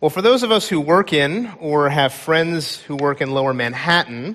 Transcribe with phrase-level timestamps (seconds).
[0.00, 3.52] Well, for those of us who work in or have friends who work in lower
[3.52, 4.34] Manhattan,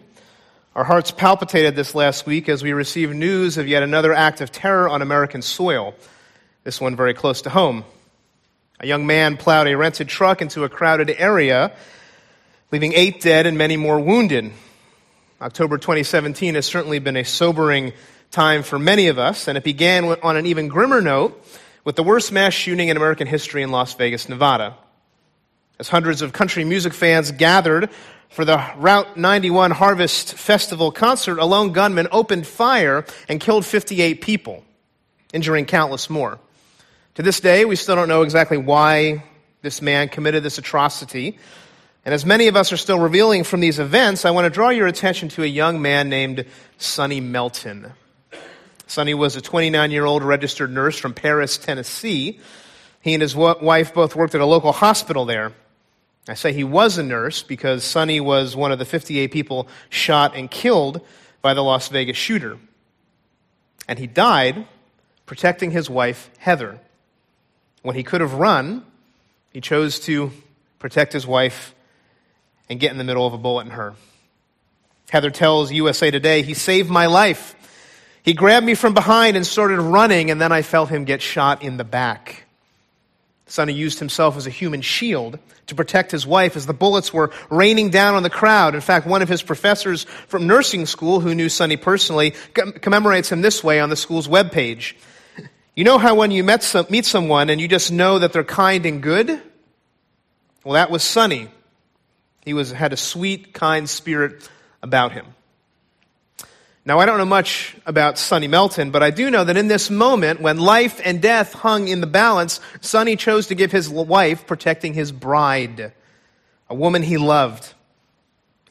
[0.76, 4.52] our hearts palpitated this last week as we received news of yet another act of
[4.52, 5.96] terror on American soil,
[6.64, 7.84] this one very close to home.
[8.80, 11.72] A young man plowed a rented truck into a crowded area,
[12.72, 14.52] leaving eight dead and many more wounded.
[15.42, 17.92] October 2017 has certainly been a sobering
[18.30, 21.44] time for many of us, and it began on an even grimmer note
[21.84, 24.78] with the worst mass shooting in American history in Las Vegas, Nevada.
[25.78, 27.90] As hundreds of country music fans gathered
[28.30, 34.22] for the Route 91 Harvest Festival concert, a lone gunman opened fire and killed 58
[34.22, 34.64] people,
[35.34, 36.40] injuring countless more.
[37.16, 39.26] To this day, we still don't know exactly why
[39.64, 41.38] this man committed this atrocity.
[42.06, 44.70] And as many of us are still revealing from these events, I want to draw
[44.70, 46.46] your attention to a young man named
[46.78, 47.92] Sonny Melton.
[48.88, 52.40] Sonny was a 29 year old registered nurse from Paris, Tennessee.
[53.02, 55.52] He and his wife both worked at a local hospital there.
[56.28, 60.36] I say he was a nurse because Sonny was one of the 58 people shot
[60.36, 61.02] and killed
[61.42, 62.58] by the Las Vegas shooter.
[63.88, 64.66] And he died
[65.26, 66.80] protecting his wife, Heather.
[67.84, 68.84] When he could have run,
[69.54, 70.32] he chose to
[70.80, 71.76] protect his wife
[72.70, 73.94] and get in the middle of a bullet in her.
[75.12, 77.56] Heather tells USA Today, he saved my life.
[78.24, 81.62] He grabbed me from behind and started running, and then I felt him get shot
[81.62, 82.46] in the back.
[83.46, 85.38] Sonny used himself as a human shield
[85.68, 88.76] to protect his wife as the bullets were raining down on the crowd.
[88.76, 93.42] In fact, one of his professors from nursing school, who knew Sonny personally, commemorates him
[93.42, 94.94] this way on the school's webpage.
[95.76, 98.86] You know how when you some, meet someone and you just know that they're kind
[98.86, 99.42] and good?
[100.64, 101.50] Well, that was Sonny.
[102.46, 104.48] He was, had a sweet, kind spirit
[104.82, 105.26] about him.
[106.88, 109.90] Now, I don't know much about Sonny Melton, but I do know that in this
[109.90, 114.46] moment, when life and death hung in the balance, Sonny chose to give his wife
[114.46, 115.94] protecting his bride,
[116.70, 117.74] a woman he loved.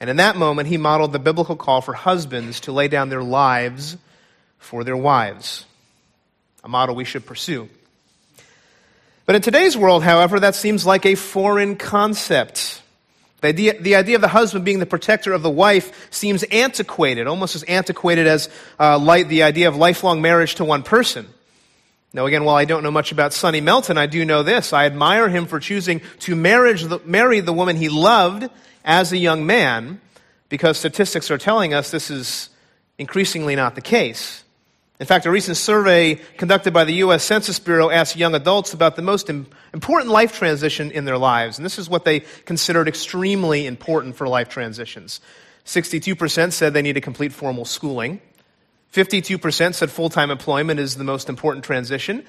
[0.01, 3.23] And in that moment, he modeled the biblical call for husbands to lay down their
[3.23, 3.97] lives
[4.59, 5.65] for their wives,
[6.63, 7.69] a model we should pursue.
[9.27, 12.81] But in today's world, however, that seems like a foreign concept.
[13.45, 17.27] The idea, the idea of the husband being the protector of the wife seems antiquated,
[17.27, 18.49] almost as antiquated as
[18.81, 21.29] uh, light, the idea of lifelong marriage to one person.
[22.15, 24.73] Now, again, while I don't know much about Sonny Melton, I do know this.
[24.73, 28.49] I admire him for choosing to the, marry the woman he loved
[28.83, 30.01] as a young man,
[30.49, 32.49] because statistics are telling us this is
[32.97, 34.44] increasingly not the case.
[35.05, 37.23] In fact, a recent survey conducted by the U.S.
[37.23, 41.59] Census Bureau asked young adults about the most important life transition in their lives.
[41.59, 45.21] And this is what they considered extremely important for life transitions.
[45.67, 48.19] 62% said they need to complete formal schooling.
[48.95, 52.25] 52% said full time employment is the most important transition.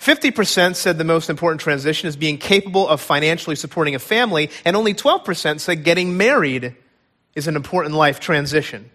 [0.00, 4.50] 50% said the most important transition is being capable of financially supporting a family.
[4.64, 6.74] And only 12% said getting married
[7.36, 8.90] is an important life transition.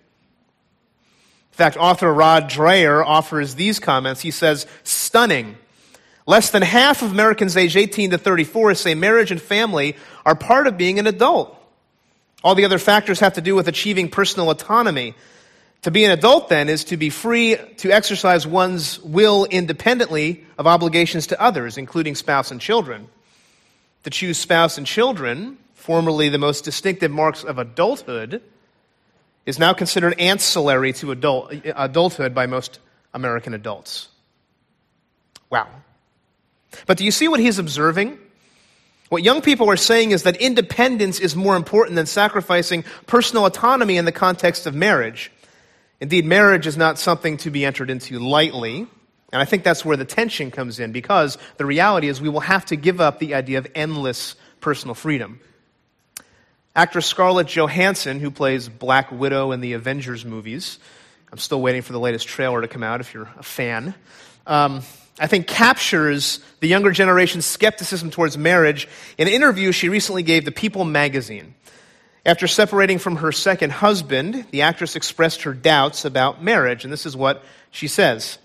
[1.55, 4.19] In fact, author Rod Dreher offers these comments.
[4.19, 5.55] He says, stunning.
[6.27, 9.95] Less than half of Americans aged 18 to 34 say marriage and family
[10.25, 11.57] are part of being an adult.
[12.43, 15.15] All the other factors have to do with achieving personal autonomy.
[15.83, 20.67] To be an adult, then, is to be free to exercise one's will independently of
[20.67, 23.07] obligations to others, including spouse and children.
[24.03, 28.41] To choose spouse and children, formerly the most distinctive marks of adulthood,
[29.45, 32.79] is now considered ancillary to adult, adulthood by most
[33.13, 34.09] American adults.
[35.49, 35.67] Wow.
[36.85, 38.17] But do you see what he's observing?
[39.09, 43.97] What young people are saying is that independence is more important than sacrificing personal autonomy
[43.97, 45.31] in the context of marriage.
[46.01, 48.87] Indeed, marriage is not something to be entered into lightly.
[49.31, 52.39] And I think that's where the tension comes in because the reality is we will
[52.41, 55.39] have to give up the idea of endless personal freedom.
[56.75, 60.77] Actress Scarlett Johansson, who plays Black Widow in the Avengers movies,
[61.31, 63.95] I'm still waiting for the latest trailer to come out if you're a fan,
[64.45, 64.81] um,
[65.17, 70.43] I think captures the younger generation's skepticism towards marriage in an interview she recently gave
[70.43, 71.55] to People magazine.
[72.25, 77.05] After separating from her second husband, the actress expressed her doubts about marriage, and this
[77.05, 77.41] is what
[77.71, 78.37] she says.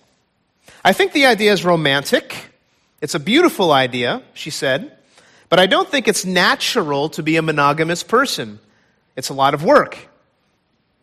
[0.84, 2.36] I think the idea is romantic.
[3.00, 4.96] It's a beautiful idea, she said.
[5.50, 8.60] But I don't think it's natural to be a monogamous person.
[9.16, 9.98] It's a lot of work.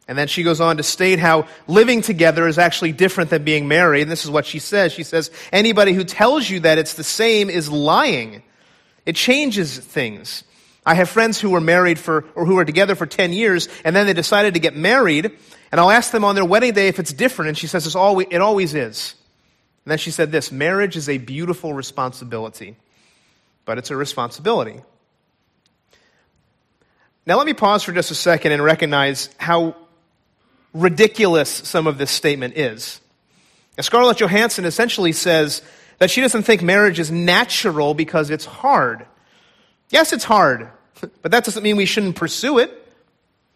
[0.08, 3.68] And then she goes on to state how living together is actually different than being
[3.68, 4.04] married.
[4.04, 4.94] And this is what she says.
[4.94, 8.42] She says, anybody who tells you that it's the same is lying.
[9.06, 10.46] It changes things.
[10.86, 13.94] I have friends who were married for, or who were together for 10 years, and
[13.94, 15.30] then they decided to get married,
[15.70, 17.96] and I'll ask them on their wedding day if it's different, and she says, it's
[17.96, 19.14] always, it always is.
[19.84, 22.78] And then she said this, marriage is a beautiful responsibility
[23.68, 24.82] but it's a responsibility.
[27.28, 29.76] Now, let me pause for just a second and recognize how
[30.74, 33.02] ridiculous some of this statement is.
[33.78, 35.62] Now, Scarlett Johansson essentially says
[35.98, 39.06] that she doesn't think marriage is natural because it's hard.
[39.90, 40.70] Yes, it's hard,
[41.22, 42.72] but that doesn't mean we shouldn't pursue it.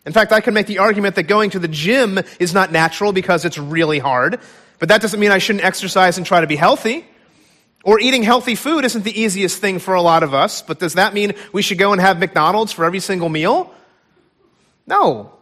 [0.06, 3.14] In fact, I could make the argument that going to the gym is not natural
[3.14, 4.42] because it's really hard,
[4.78, 7.06] but that doesn't mean I shouldn't exercise and try to be healthy.
[7.84, 10.94] Or eating healthy food isn't the easiest thing for a lot of us, but does
[10.94, 13.74] that mean we should go and have McDonald's for every single meal?
[14.86, 15.34] No.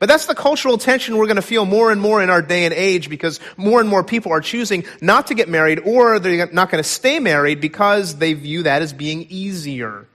[0.00, 2.64] But that's the cultural tension we're going to feel more and more in our day
[2.64, 6.50] and age because more and more people are choosing not to get married or they're
[6.52, 10.06] not going to stay married because they view that as being easier.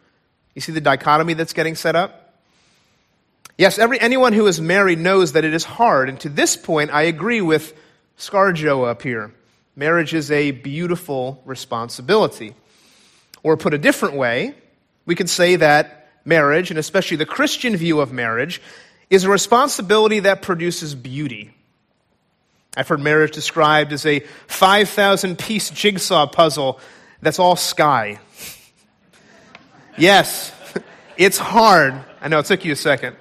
[0.53, 2.35] You see the dichotomy that's getting set up?
[3.57, 6.09] Yes, every, anyone who is married knows that it is hard.
[6.09, 7.73] And to this point, I agree with
[8.17, 9.33] Scarjo up here.
[9.79, 12.53] Marriage is a beautiful responsibility.
[13.43, 14.53] Or put a different way,
[15.05, 18.61] we could say that marriage, and especially the Christian view of marriage,
[19.09, 21.53] is a responsibility that produces beauty.
[22.75, 26.81] I've heard marriage described as a 5,000 piece jigsaw puzzle
[27.21, 28.19] that's all sky.
[29.97, 30.51] yes,
[31.17, 31.93] it's hard.
[32.19, 33.15] I know it took you a second.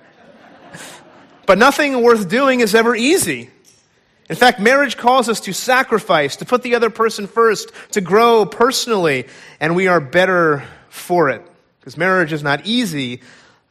[1.47, 3.51] But nothing worth doing is ever easy.
[4.29, 8.45] In fact, marriage calls us to sacrifice, to put the other person first, to grow
[8.45, 9.27] personally,
[9.59, 11.43] and we are better for it.
[11.81, 13.23] Because marriage is not easy,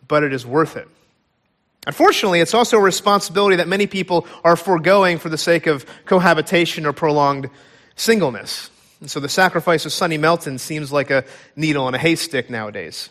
[0.08, 0.88] but it is worth it.
[1.86, 6.86] Unfortunately, it's also a responsibility that many people are foregoing for the sake of cohabitation
[6.86, 7.50] or prolonged
[7.96, 8.70] singleness.
[9.00, 11.24] And so the sacrifice of Sonny Melton seems like a
[11.56, 13.10] needle in a haystack nowadays.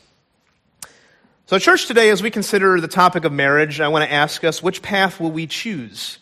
[1.46, 4.60] So, church, today, as we consider the topic of marriage, I want to ask us
[4.60, 6.18] which path will we choose?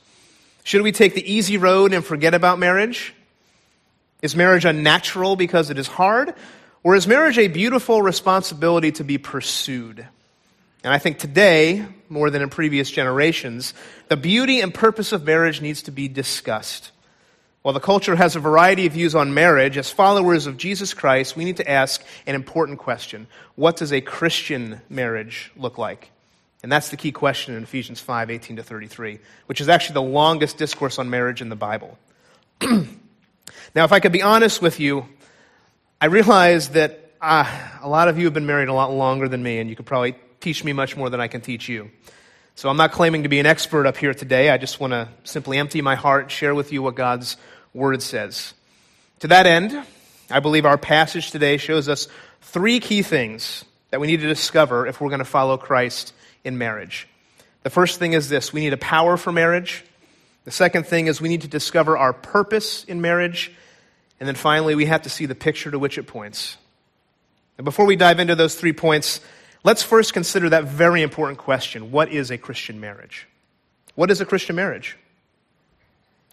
[0.64, 3.14] Should we take the easy road and forget about marriage?
[4.22, 6.34] Is marriage unnatural because it is hard?
[6.82, 10.06] Or is marriage a beautiful responsibility to be pursued?
[10.82, 13.74] And I think today, more than in previous generations,
[14.08, 16.92] the beauty and purpose of marriage needs to be discussed.
[17.60, 21.36] While the culture has a variety of views on marriage, as followers of Jesus Christ,
[21.36, 26.10] we need to ask an important question What does a Christian marriage look like?
[26.64, 30.02] And that's the key question in Ephesians 5 18 to 33, which is actually the
[30.02, 31.98] longest discourse on marriage in the Bible.
[32.62, 35.06] now, if I could be honest with you,
[36.00, 37.44] I realize that uh,
[37.82, 39.84] a lot of you have been married a lot longer than me, and you could
[39.84, 41.90] probably teach me much more than I can teach you.
[42.54, 44.48] So I'm not claiming to be an expert up here today.
[44.48, 47.36] I just want to simply empty my heart share with you what God's
[47.74, 48.54] Word says.
[49.18, 49.78] To that end,
[50.30, 52.08] I believe our passage today shows us
[52.40, 56.14] three key things that we need to discover if we're going to follow Christ
[56.44, 57.08] in marriage.
[57.62, 59.84] The first thing is this we need a power for marriage.
[60.44, 63.50] The second thing is we need to discover our purpose in marriage.
[64.20, 66.56] And then finally, we have to see the picture to which it points.
[67.56, 69.20] And before we dive into those three points,
[69.64, 73.26] let's first consider that very important question what is a Christian marriage?
[73.94, 74.96] What is a Christian marriage?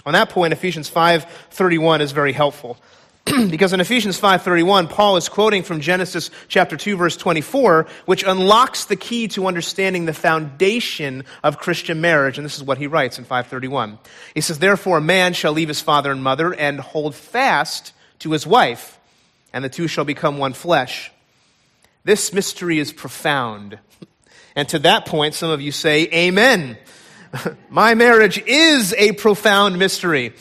[0.05, 2.77] On that point, Ephesians 5:31 is very helpful.
[3.49, 8.85] because in Ephesians 5:31 Paul is quoting from Genesis chapter 2 verse 24 which unlocks
[8.85, 13.19] the key to understanding the foundation of Christian marriage and this is what he writes
[13.19, 13.99] in 5:31.
[14.33, 18.31] He says therefore a man shall leave his father and mother and hold fast to
[18.31, 18.99] his wife
[19.53, 21.11] and the two shall become one flesh.
[22.03, 23.77] This mystery is profound.
[24.53, 26.77] And to that point some of you say amen.
[27.69, 30.33] My marriage is a profound mystery.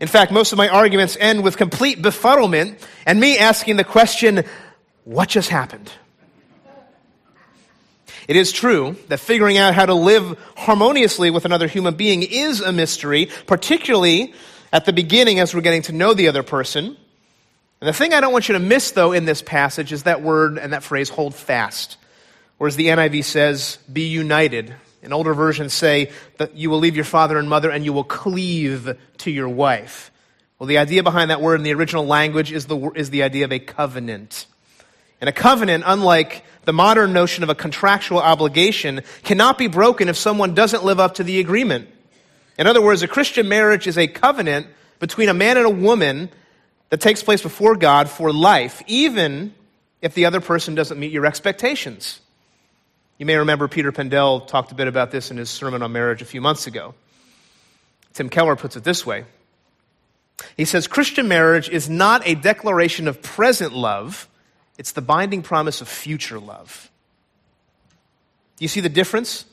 [0.00, 4.44] In fact, most of my arguments end with complete befuddlement and me asking the question,
[5.04, 5.90] what just happened?
[8.28, 12.60] It is true that figuring out how to live harmoniously with another human being is
[12.60, 14.34] a mystery, particularly
[14.72, 16.96] at the beginning as we're getting to know the other person.
[17.80, 20.22] And the thing I don't want you to miss, though, in this passage is that
[20.22, 21.98] word and that phrase, hold fast.
[22.58, 24.74] Or as the NIV says, be united.
[25.06, 28.02] In older versions say that you will leave your father and mother and you will
[28.02, 30.10] cleave to your wife.
[30.58, 33.44] Well, the idea behind that word in the original language is the, is the idea
[33.44, 34.46] of a covenant.
[35.20, 40.16] And a covenant, unlike the modern notion of a contractual obligation, cannot be broken if
[40.16, 41.88] someone doesn't live up to the agreement.
[42.58, 44.66] In other words, a Christian marriage is a covenant
[44.98, 46.30] between a man and a woman
[46.90, 49.54] that takes place before God for life, even
[50.02, 52.20] if the other person doesn't meet your expectations.
[53.18, 56.20] You may remember Peter Pendell talked a bit about this in his sermon on marriage
[56.20, 56.94] a few months ago.
[58.12, 59.24] Tim Keller puts it this way
[60.56, 64.28] He says, Christian marriage is not a declaration of present love,
[64.78, 66.90] it's the binding promise of future love.
[68.58, 69.44] Do you see the difference?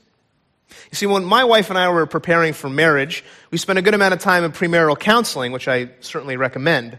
[0.92, 3.94] You see, when my wife and I were preparing for marriage, we spent a good
[3.94, 6.98] amount of time in premarital counseling, which I certainly recommend,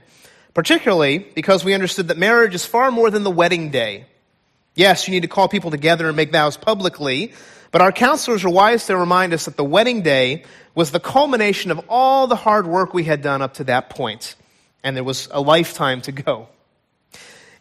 [0.53, 4.07] particularly because we understood that marriage is far more than the wedding day.
[4.75, 7.33] Yes, you need to call people together and make vows publicly,
[7.75, 10.45] But our counselors are wise to remind us that the wedding day
[10.77, 14.37] was the culmination of all the hard work we had done up to that point,
[14.85, 16.47] and there was a lifetime to go.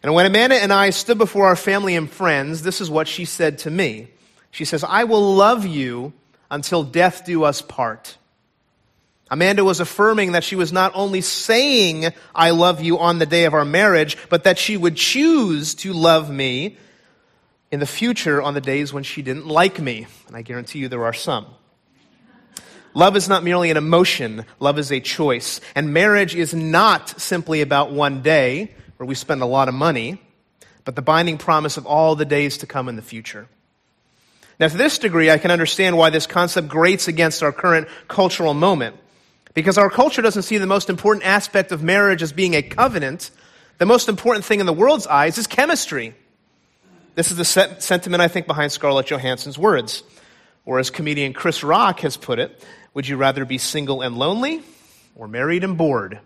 [0.04, 3.24] And when Amanda and I stood before our family and friends, this is what she
[3.24, 4.06] said to me.
[4.52, 6.12] She says, I will love you
[6.48, 8.16] until death do us part.
[9.32, 13.46] Amanda was affirming that she was not only saying, I love you on the day
[13.46, 16.76] of our marriage, but that she would choose to love me
[17.74, 20.06] in the future on the days when she didn't like me.
[20.28, 21.46] And I guarantee you there are some.
[22.94, 25.60] Love is not merely an emotion, love is a choice.
[25.74, 30.22] And marriage is not simply about one day where we spend a lot of money,
[30.84, 33.48] but the binding promise of all the days to come in the future.
[34.60, 38.54] Now, to this degree, I can understand why this concept grates against our current cultural
[38.54, 38.94] moment.
[39.52, 43.32] Because our culture doesn't see the most important aspect of marriage as being a covenant.
[43.78, 46.14] The most important thing in the world's eyes is chemistry.
[47.14, 50.02] This is the sentiment, I think, behind Scarlett Johansson's words.
[50.64, 54.62] Or as comedian Chris Rock has put it, would you rather be single and lonely
[55.14, 56.20] or married and bored?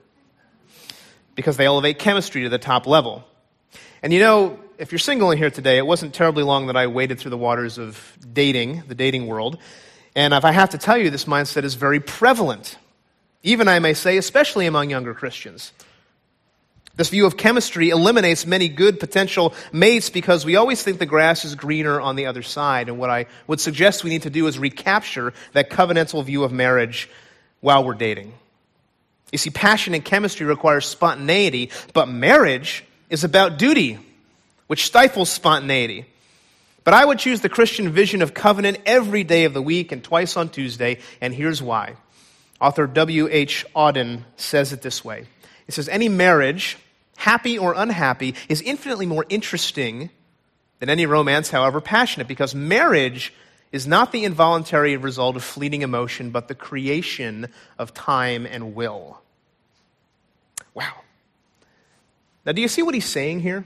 [1.35, 3.25] Because they elevate chemistry to the top level.
[4.03, 6.87] And you know, if you're single in here today, it wasn't terribly long that I
[6.87, 9.59] waded through the waters of dating, the dating world.
[10.15, 12.79] And if I have to tell you, this mindset is very prevalent.
[13.43, 15.73] Even, I may say, especially among younger Christians.
[16.99, 21.45] This view of chemistry eliminates many good potential mates because we always think the grass
[21.45, 22.89] is greener on the other side.
[22.89, 26.51] And what I would suggest we need to do is recapture that covenantal view of
[26.51, 27.09] marriage
[27.61, 28.35] while we're dating.
[29.31, 34.01] You see, passion and chemistry requires spontaneity, but marriage is about duty,
[34.67, 36.05] which stifles spontaneity.
[36.83, 40.03] But I would choose the Christian vision of covenant every day of the week and
[40.03, 41.95] twice on Tuesday, and here's why.
[42.61, 43.67] Author W.H.
[43.77, 45.27] Auden says it this way
[45.67, 46.77] He says, Any marriage
[47.19, 50.09] happy or unhappy, is infinitely more interesting
[50.79, 53.35] than any romance, however passionate, because marriage
[53.73, 57.49] is not the involuntary result of fleeting emotion, but the creation
[57.79, 59.21] of time and will.
[60.75, 60.95] Wow.
[62.47, 63.65] Now, do you see what he's saying here?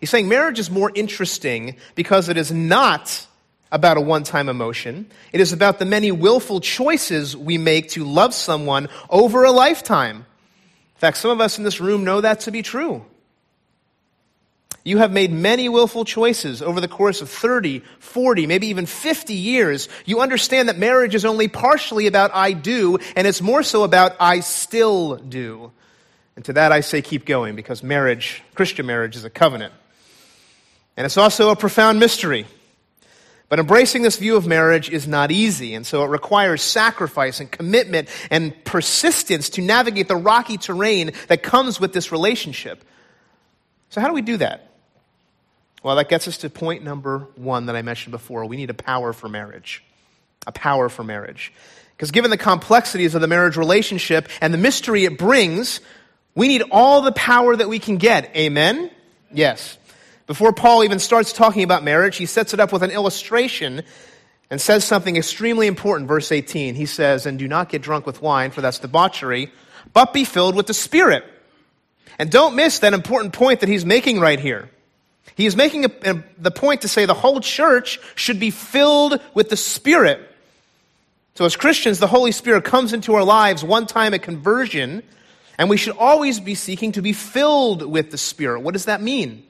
[0.00, 3.26] He's saying marriage is more interesting because it is not
[3.70, 5.06] about a one time emotion.
[5.32, 10.26] It is about the many willful choices we make to love someone over a lifetime.
[11.04, 13.04] In fact, some of us in this room know that to be true.
[14.84, 19.34] You have made many willful choices over the course of 30, 40, maybe even 50
[19.34, 19.90] years.
[20.06, 24.16] You understand that marriage is only partially about I do, and it's more so about
[24.18, 25.72] I still do.
[26.36, 29.74] And to that I say keep going, because marriage, Christian marriage, is a covenant.
[30.96, 32.46] And it's also a profound mystery.
[33.54, 37.48] But embracing this view of marriage is not easy, and so it requires sacrifice and
[37.48, 42.82] commitment and persistence to navigate the rocky terrain that comes with this relationship.
[43.90, 44.72] So, how do we do that?
[45.84, 48.44] Well, that gets us to point number one that I mentioned before.
[48.44, 49.84] We need a power for marriage.
[50.48, 51.52] A power for marriage.
[51.96, 55.80] Because given the complexities of the marriage relationship and the mystery it brings,
[56.34, 58.34] we need all the power that we can get.
[58.34, 58.90] Amen?
[59.32, 59.78] Yes.
[60.26, 63.82] Before Paul even starts talking about marriage, he sets it up with an illustration
[64.50, 66.08] and says something extremely important.
[66.08, 69.52] Verse 18, he says, And do not get drunk with wine, for that's debauchery,
[69.92, 71.24] but be filled with the Spirit.
[72.18, 74.70] And don't miss that important point that he's making right here.
[75.36, 79.20] He is making a, a, the point to say the whole church should be filled
[79.34, 80.20] with the Spirit.
[81.34, 85.02] So, as Christians, the Holy Spirit comes into our lives one time at conversion,
[85.58, 88.60] and we should always be seeking to be filled with the Spirit.
[88.60, 89.44] What does that mean?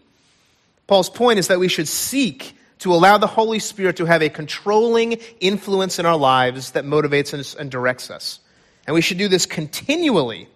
[0.87, 4.29] Paul's point is that we should seek to allow the Holy Spirit to have a
[4.29, 8.41] controlling influence in our lives that motivates us and directs us.
[8.87, 10.49] And we should do this continually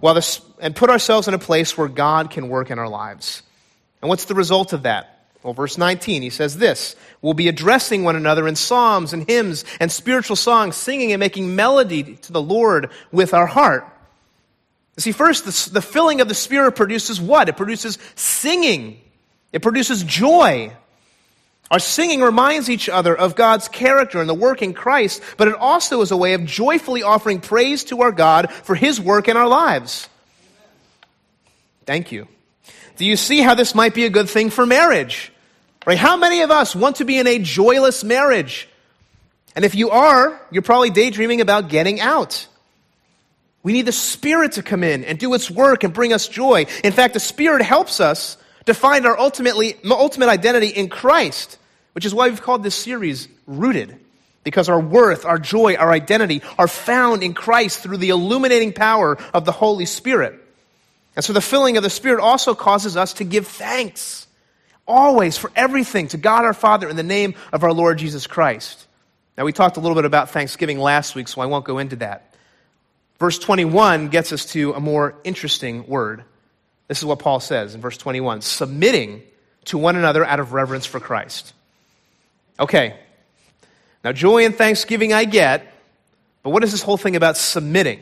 [0.00, 3.42] while this, and put ourselves in a place where God can work in our lives.
[4.02, 5.26] And what's the result of that?
[5.42, 9.64] Well, verse 19, he says this We'll be addressing one another in psalms and hymns
[9.78, 13.86] and spiritual songs, singing and making melody to the Lord with our heart.
[14.98, 17.48] See, first, the, the filling of the Spirit produces what?
[17.48, 19.00] It produces singing,
[19.52, 20.72] it produces joy.
[21.70, 25.54] Our singing reminds each other of God's character and the work in Christ, but it
[25.54, 29.36] also is a way of joyfully offering praise to our God for His work in
[29.36, 30.08] our lives.
[31.86, 32.26] Thank you.
[32.96, 35.32] Do you see how this might be a good thing for marriage?
[35.86, 35.96] Right?
[35.96, 38.68] How many of us want to be in a joyless marriage?
[39.54, 42.46] And if you are, you're probably daydreaming about getting out.
[43.62, 46.66] We need the Spirit to come in and do its work and bring us joy.
[46.82, 48.36] In fact, the Spirit helps us
[48.66, 51.58] to find our ultimately, ultimate identity in Christ,
[51.92, 53.98] which is why we've called this series Rooted.
[54.42, 59.18] Because our worth, our joy, our identity are found in Christ through the illuminating power
[59.34, 60.34] of the Holy Spirit.
[61.14, 64.26] And so the filling of the Spirit also causes us to give thanks.
[64.90, 68.86] always for everything to God our Father in the name of our Lord Jesus Christ.
[69.38, 71.96] Now, we talked a little bit about Thanksgiving last week, so I won't go into
[71.96, 72.29] that.
[73.20, 76.24] Verse 21 gets us to a more interesting word.
[76.88, 79.22] This is what Paul says in verse 21 submitting
[79.66, 81.52] to one another out of reverence for Christ.
[82.58, 82.98] Okay,
[84.02, 85.70] now joy and thanksgiving I get,
[86.42, 88.00] but what is this whole thing about submitting?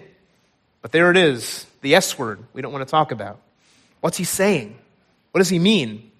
[0.82, 3.40] But there it is, the S word we don't want to talk about.
[4.00, 4.78] What's he saying?
[5.32, 6.12] What does he mean?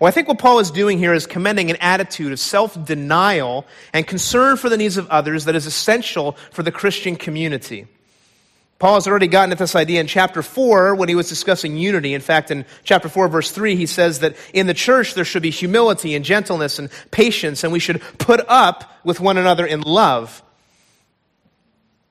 [0.00, 3.64] Well, I think what Paul is doing here is commending an attitude of self denial
[3.92, 7.86] and concern for the needs of others that is essential for the Christian community.
[8.78, 12.14] Paul has already gotten at this idea in chapter 4 when he was discussing unity.
[12.14, 15.42] In fact, in chapter 4, verse 3, he says that in the church there should
[15.42, 19.80] be humility and gentleness and patience, and we should put up with one another in
[19.80, 20.42] love.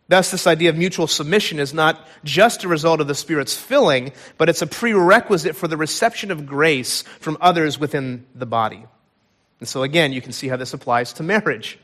[0.09, 4.11] Thus, this idea of mutual submission is not just a result of the Spirit's filling,
[4.37, 8.85] but it's a prerequisite for the reception of grace from others within the body.
[9.59, 11.79] And so, again, you can see how this applies to marriage.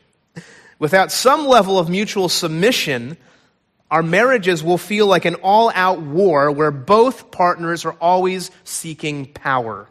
[0.79, 3.17] Without some level of mutual submission,
[3.93, 9.27] our marriages will feel like an all out war where both partners are always seeking
[9.27, 9.88] power.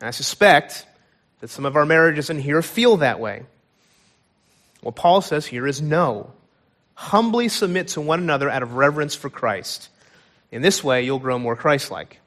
[0.00, 0.84] And I suspect
[1.38, 3.44] that some of our marriages in here feel that way.
[4.80, 6.32] What Paul says here is no
[6.94, 9.88] humbly submit to one another out of reverence for Christ.
[10.50, 12.18] In this way, you'll grow more Christ like.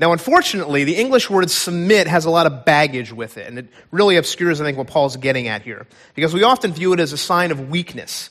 [0.00, 3.68] Now, unfortunately, the English word submit has a lot of baggage with it, and it
[3.90, 5.86] really obscures, I think, what Paul's getting at here.
[6.14, 8.30] Because we often view it as a sign of weakness.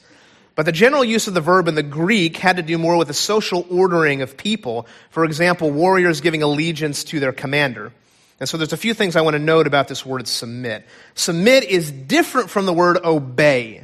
[0.56, 3.10] But the general use of the verb in the Greek had to do more with
[3.10, 4.88] the social ordering of people.
[5.10, 7.92] For example, warriors giving allegiance to their commander.
[8.40, 10.86] And so there's a few things I want to note about this word submit.
[11.14, 13.84] Submit is different from the word obey.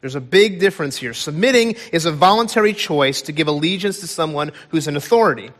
[0.00, 1.14] There's a big difference here.
[1.14, 5.46] Submitting is a voluntary choice to give allegiance to someone who's an authority.
[5.46, 5.52] In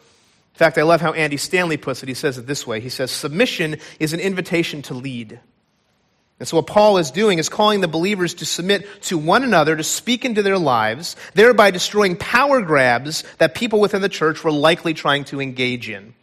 [0.58, 2.08] fact, I love how Andy Stanley puts it.
[2.08, 5.40] He says it this way He says, Submission is an invitation to lead.
[6.40, 9.76] And so, what Paul is doing is calling the believers to submit to one another,
[9.76, 14.50] to speak into their lives, thereby destroying power grabs that people within the church were
[14.50, 16.14] likely trying to engage in.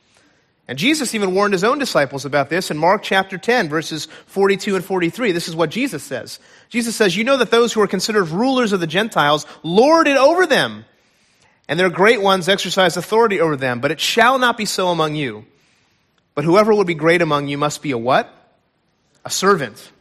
[0.67, 4.76] And Jesus even warned his own disciples about this in Mark chapter 10, verses 42
[4.76, 5.32] and 43.
[5.32, 6.39] This is what Jesus says.
[6.69, 10.17] Jesus says, You know that those who are considered rulers of the Gentiles lord it
[10.17, 10.86] over them,
[11.67, 13.82] and their great ones exercise authority over them.
[13.82, 15.45] But it shall not be so among you.
[16.36, 18.34] But whoever would be great among you must be a what?
[19.26, 19.91] A servant,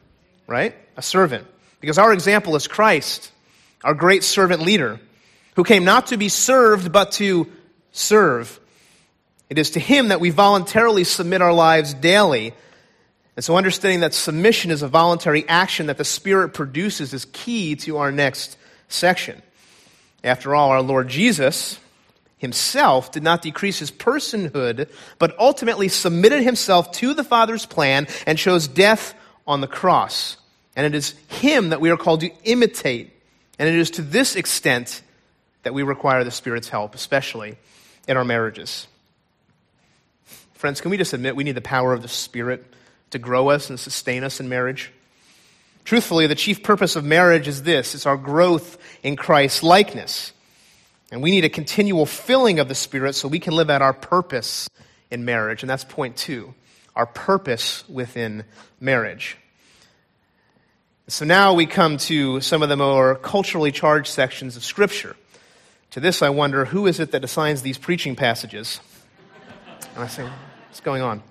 [0.50, 0.74] right?
[0.98, 1.46] A servant.
[1.80, 3.32] Because our example is Christ,
[3.82, 5.00] our great servant leader,
[5.56, 7.50] who came not to be served, but to
[7.92, 8.60] serve
[9.50, 12.54] it is to Him that we voluntarily submit our lives daily.
[13.34, 17.74] And so, understanding that submission is a voluntary action that the Spirit produces is key
[17.76, 18.56] to our next
[18.88, 19.42] section.
[20.22, 21.80] After all, our Lord Jesus
[22.38, 28.38] himself did not decrease his personhood, but ultimately submitted himself to the Father's plan and
[28.38, 29.14] chose death
[29.46, 30.36] on the cross.
[30.76, 33.12] And it is him that we are called to imitate.
[33.58, 35.02] And it is to this extent
[35.62, 37.56] that we require the Spirit's help, especially
[38.08, 38.86] in our marriages.
[40.54, 42.64] Friends, can we just admit we need the power of the Spirit
[43.10, 44.92] to grow us and sustain us in marriage?
[45.84, 50.32] Truthfully, the chief purpose of marriage is this it's our growth in Christ's likeness.
[51.10, 53.92] And we need a continual filling of the Spirit so we can live out our
[53.92, 54.68] purpose
[55.10, 55.62] in marriage.
[55.62, 56.54] And that's point two
[56.94, 58.44] our purpose within
[58.80, 59.36] marriage.
[61.10, 65.16] So now we come to some of the more culturally charged sections of Scripture.
[65.90, 68.78] To this, I wonder who is it that assigns these preaching passages?
[69.96, 70.22] And I say,
[70.68, 71.24] What's going on?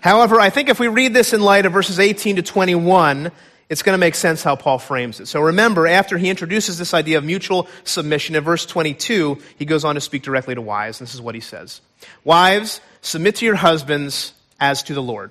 [0.00, 3.30] However, I think if we read this in light of verses 18 to 21,
[3.68, 5.26] it's going to make sense how Paul frames it.
[5.26, 9.84] So remember, after he introduces this idea of mutual submission in verse 22, he goes
[9.84, 10.98] on to speak directly to wives.
[10.98, 11.80] This is what he says
[12.24, 15.30] Wives, submit to your husbands as to the Lord.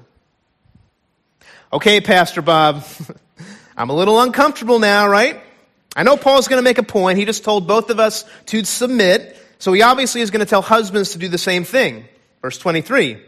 [1.74, 2.86] Okay, Pastor Bob,
[3.82, 5.42] I'm a little uncomfortable now, right?
[5.96, 7.18] I know Paul's going to make a point.
[7.18, 10.62] He just told both of us to submit, so he obviously is going to tell
[10.62, 12.06] husbands to do the same thing.
[12.44, 13.20] Verse 23.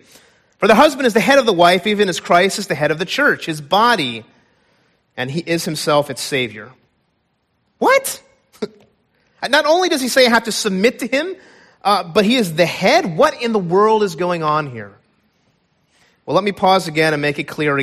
[0.60, 2.92] For the husband is the head of the wife, even as Christ is the head
[2.92, 4.26] of the church, his body,
[5.18, 6.72] and he is himself its Savior.
[7.80, 8.22] What?
[9.50, 11.36] Not only does he say I have to submit to him,
[11.84, 13.18] uh, but he is the head?
[13.18, 14.94] What in the world is going on here?
[16.28, 17.76] Well, let me pause again and make it clear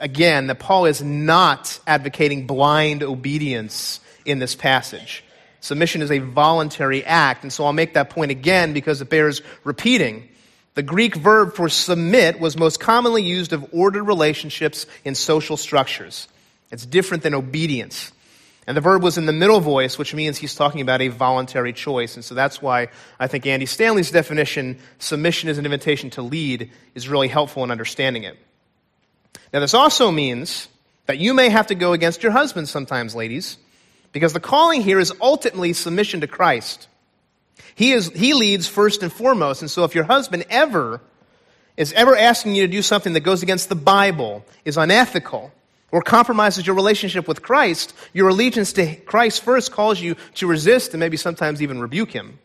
[0.00, 5.24] again that Paul is not advocating blind obedience in this passage.
[5.60, 9.42] Submission is a voluntary act, and so I'll make that point again because it bears
[9.62, 10.28] repeating.
[10.74, 16.28] The Greek verb for submit was most commonly used of ordered relationships in social structures.
[16.70, 18.12] It's different than obedience.
[18.66, 21.72] And the verb was in the middle voice, which means he's talking about a voluntary
[21.72, 22.14] choice.
[22.14, 26.70] And so that's why I think Andy Stanley's definition, submission is an invitation to lead,
[26.94, 28.38] is really helpful in understanding it.
[29.52, 30.68] Now, this also means
[31.06, 33.58] that you may have to go against your husband sometimes, ladies,
[34.12, 36.88] because the calling here is ultimately submission to Christ.
[37.74, 39.62] He, is, he leads first and foremost.
[39.62, 41.00] And so if your husband ever
[41.76, 45.52] is ever asking you to do something that goes against the Bible, is unethical,
[45.90, 50.92] or compromises your relationship with Christ, your allegiance to Christ first calls you to resist
[50.92, 52.38] and maybe sometimes even rebuke him.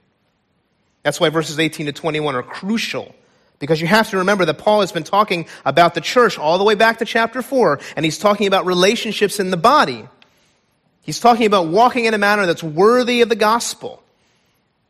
[1.03, 3.13] That's why verses 18 to 21 are crucial.
[3.59, 6.63] Because you have to remember that Paul has been talking about the church all the
[6.63, 10.07] way back to chapter 4, and he's talking about relationships in the body.
[11.01, 14.01] He's talking about walking in a manner that's worthy of the gospel.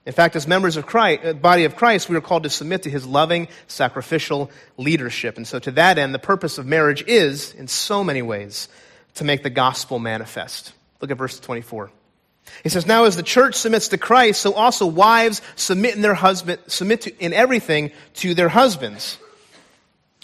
[0.05, 2.83] In fact, as members of Christ, uh, body of Christ, we are called to submit
[2.83, 5.37] to his loving, sacrificial leadership.
[5.37, 8.69] And so to that end, the purpose of marriage is, in so many ways,
[9.15, 10.73] to make the gospel manifest.
[11.01, 11.91] Look at verse 24.
[12.63, 16.13] He says, Now as the church submits to Christ, so also wives submit in their
[16.13, 19.17] husband, submit to, in everything to their husbands.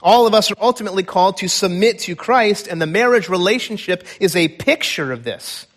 [0.04, 4.36] All of us are ultimately called to submit to Christ, and the marriage relationship is
[4.36, 5.68] a picture of this.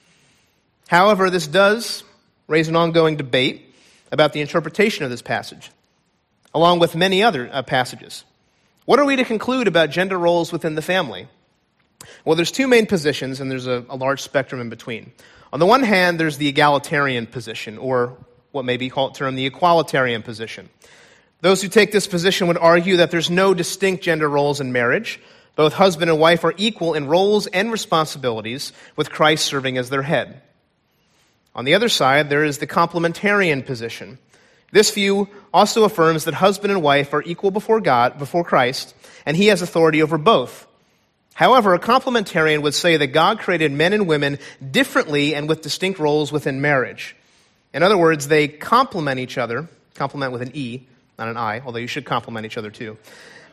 [0.88, 2.04] However, this does
[2.46, 3.74] raise an ongoing debate
[4.10, 5.70] about the interpretation of this passage,
[6.54, 8.24] along with many other uh, passages.
[8.84, 11.26] What are we to conclude about gender roles within the family?
[12.24, 15.12] Well, there's two main positions, and there's a, a large spectrum in between.
[15.54, 18.18] On the one hand, there's the egalitarian position, or
[18.50, 20.68] what may be called termed the equalitarian position.
[21.42, 25.20] Those who take this position would argue that there's no distinct gender roles in marriage.
[25.54, 30.02] Both husband and wife are equal in roles and responsibilities, with Christ serving as their
[30.02, 30.42] head.
[31.54, 34.18] On the other side, there is the complementarian position.
[34.72, 38.92] This view also affirms that husband and wife are equal before God, before Christ,
[39.24, 40.66] and he has authority over both.
[41.34, 44.38] However, a complementarian would say that God created men and women
[44.70, 47.16] differently and with distinct roles within marriage.
[47.72, 50.86] In other words, they complement each other, complement with an E,
[51.18, 52.96] not an I, although you should complement each other too,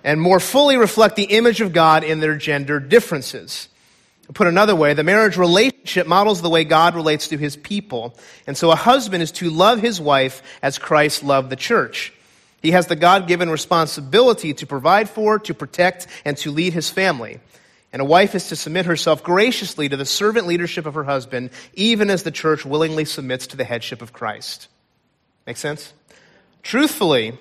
[0.04, 3.67] and more fully reflect the image of God in their gender differences.
[4.34, 8.15] Put another way, the marriage relationship models the way God relates to his people.
[8.48, 12.13] And so a husband is to love his wife as Christ loved the church.
[12.62, 16.89] He has the God given responsibility to provide for, to protect, and to lead his
[16.89, 17.39] family.
[17.94, 21.50] And a wife is to submit herself graciously to the servant leadership of her husband,
[21.74, 24.70] even as the church willingly submits to the headship of Christ.
[25.46, 25.94] Make sense?
[26.64, 27.38] Truthfully,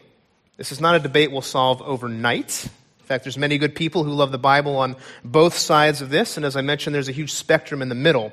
[0.56, 2.68] this is not a debate we'll solve overnight
[3.00, 6.36] In fact, there's many good people who love the Bible on both sides of this,
[6.36, 8.32] and as I mentioned, there's a huge spectrum in the middle.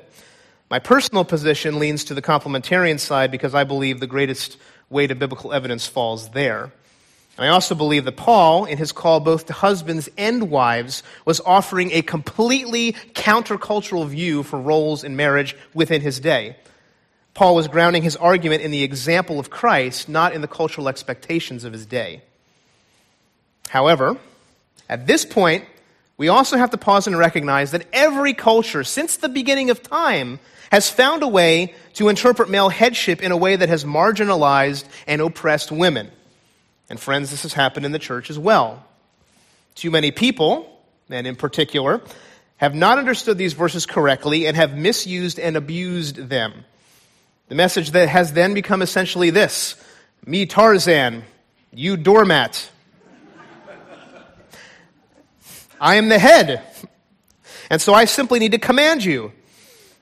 [0.70, 4.56] My personal position leans to the complementarian side because I believe the greatest
[4.88, 6.70] weight of biblical evidence falls there.
[7.38, 11.40] And I also believe that Paul, in his call both to husbands and wives, was
[11.40, 16.56] offering a completely countercultural view for roles in marriage within his day.
[17.34, 21.62] Paul was grounding his argument in the example of Christ, not in the cultural expectations
[21.62, 22.22] of his day.
[23.68, 24.16] However,
[24.88, 25.64] at this point,
[26.16, 30.40] we also have to pause and recognize that every culture since the beginning of time
[30.72, 35.20] has found a way to interpret male headship in a way that has marginalized and
[35.20, 36.10] oppressed women.
[36.90, 38.84] And friends, this has happened in the church as well.
[39.74, 42.00] Too many people, and in particular,
[42.56, 46.64] have not understood these verses correctly and have misused and abused them.
[47.48, 49.76] The message that has then become essentially this
[50.26, 51.24] me Tarzan,
[51.72, 52.70] you doormat,
[55.80, 56.62] I am the head.
[57.70, 59.32] And so I simply need to command you.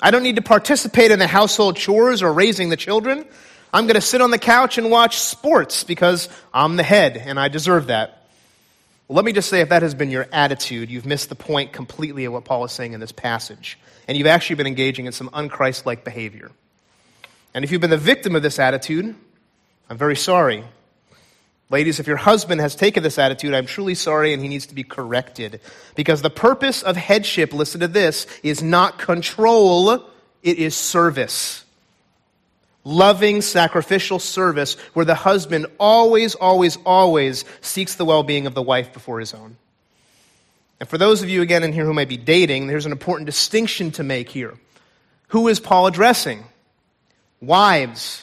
[0.01, 3.27] I don't need to participate in the household chores or raising the children.
[3.77, 7.39] I'm going to sit on the couch and watch sports because I'm the head and
[7.39, 8.27] I deserve that.
[9.07, 11.75] Well, let me just say if that has been your attitude, you've missed the point
[11.75, 13.79] completely of what Paul is saying in this passage.
[14.09, 16.51] And you've actually been engaging in some unchrist-like behavior.
[17.53, 19.15] And if you've been the victim of this attitude,
[19.91, 20.65] I'm very sorry.
[21.69, 24.75] Ladies, if your husband has taken this attitude, I'm truly sorry and he needs to
[24.75, 25.61] be corrected.
[25.95, 29.91] Because the purpose of headship, listen to this, is not control,
[30.43, 31.66] it is service.
[32.87, 38.63] Loving, sacrificial service where the husband always, always, always seeks the well being of the
[38.63, 39.57] wife before his own.
[40.79, 43.27] And for those of you, again, in here who might be dating, there's an important
[43.27, 44.55] distinction to make here.
[45.31, 46.45] Who is Paul addressing?
[47.41, 48.23] Wives.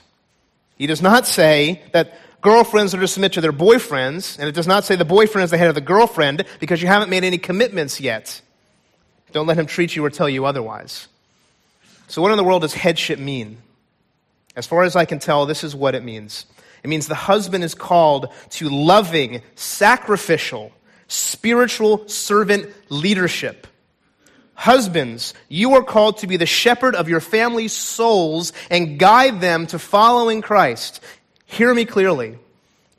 [0.77, 4.65] He does not say that girlfriends are to submit to their boyfriends, and it does
[4.65, 7.37] not say the boyfriend is the head of the girlfriend because you haven't made any
[7.37, 8.41] commitments yet.
[9.33, 11.09] Don't let him treat you or tell you otherwise.
[12.07, 13.57] So, what in the world does headship mean?
[14.55, 16.45] As far as I can tell, this is what it means
[16.83, 20.73] it means the husband is called to loving, sacrificial,
[21.07, 23.67] spiritual servant leadership,
[24.55, 29.67] Husbands, you are called to be the shepherd of your family's souls and guide them
[29.67, 31.01] to following Christ.
[31.45, 32.37] Hear me clearly.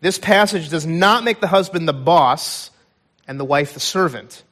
[0.01, 2.71] This passage does not make the husband the boss
[3.27, 4.43] and the wife the servant.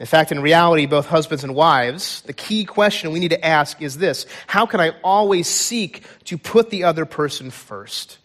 [0.00, 3.80] In fact, in reality, both husbands and wives, the key question we need to ask
[3.80, 8.18] is this How can I always seek to put the other person first?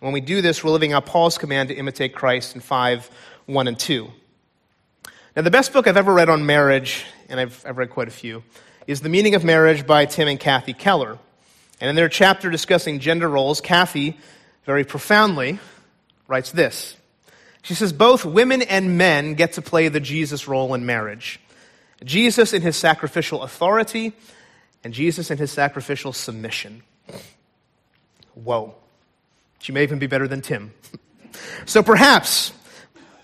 [0.00, 3.10] When we do this, we're living out Paul's command to imitate Christ in 5
[3.46, 4.10] 1 and 2.
[5.36, 8.12] Now, the best book I've ever read on marriage, and I've, I've read quite a
[8.12, 8.42] few,
[8.86, 11.18] is The Meaning of Marriage by Tim and Kathy Keller.
[11.80, 14.18] And in their chapter discussing gender roles, Kathy
[14.64, 15.58] very profoundly
[16.26, 16.96] writes this.
[17.66, 21.40] She says, Both women and men get to play the Jesus role in marriage.
[22.04, 24.12] Jesus in his sacrificial authority,
[24.84, 26.84] and Jesus in his sacrificial submission.
[28.34, 28.76] Whoa.
[29.58, 30.74] She may even be better than Tim.
[31.66, 32.52] so perhaps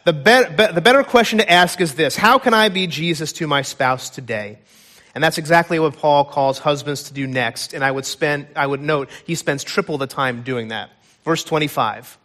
[0.05, 3.33] the, be- be- the better question to ask is this How can I be Jesus
[3.35, 4.59] to my spouse today?
[5.15, 7.75] And that's exactly what Paul calls husbands to do next.
[7.75, 10.91] And I would spend, I would note, he spends triple the time doing that.
[11.25, 12.19] Verse 25.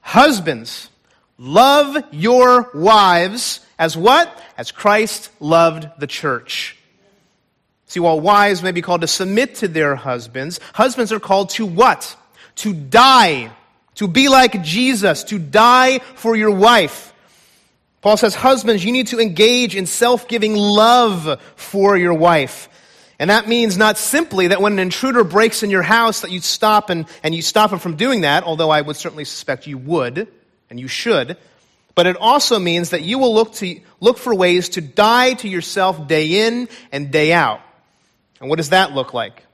[0.00, 0.88] Husbands,
[1.40, 4.30] love your wives as what?
[4.58, 6.76] As Christ loved the church.
[7.86, 11.66] See, while wives may be called to submit to their husbands, husbands are called to
[11.66, 12.14] what?
[12.56, 13.50] To die.
[13.96, 15.24] To be like Jesus.
[15.24, 17.12] To die for your wife.
[18.02, 22.68] Paul says, Husbands, you need to engage in self giving love for your wife.
[23.18, 26.40] And that means not simply that when an intruder breaks in your house that you
[26.40, 29.78] stop and, and you stop him from doing that, although I would certainly suspect you
[29.78, 30.28] would
[30.70, 31.36] and you should.
[31.94, 35.48] But it also means that you will look, to, look for ways to die to
[35.48, 37.60] yourself day in and day out.
[38.40, 39.44] And what does that look like?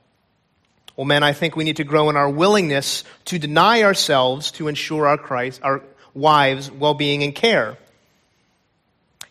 [0.97, 4.69] Well, men, I think we need to grow in our willingness to deny ourselves to
[4.69, 5.83] ensure our Christ, our
[6.15, 7.77] wives' well-being and care.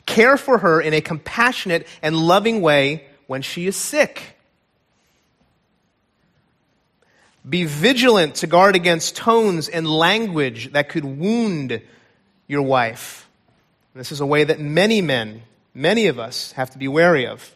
[0.06, 4.35] Care for her in a compassionate and loving way when she is sick.
[7.47, 11.81] Be vigilant to guard against tones and language that could wound
[12.47, 13.27] your wife.
[13.93, 17.55] This is a way that many men, many of us, have to be wary of.